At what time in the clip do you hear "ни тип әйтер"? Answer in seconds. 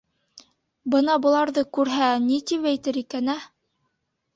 2.27-3.03